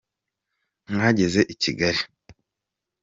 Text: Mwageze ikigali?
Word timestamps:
Mwageze 0.91 1.41
ikigali? 1.53 2.01